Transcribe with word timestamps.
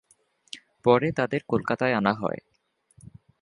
পরে 0.85 1.09
তাদের 1.11 1.41
কলকাতায় 1.47 1.93
আনা 1.93 2.13
হয়। 2.13 2.41